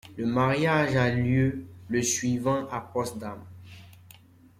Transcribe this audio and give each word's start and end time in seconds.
Le 0.17 0.25
mariage 0.25 0.95
a 0.95 1.11
lieu 1.13 1.63
le 1.89 2.01
suivant 2.01 2.67
à 2.71 2.79
Potsdam. 2.81 3.37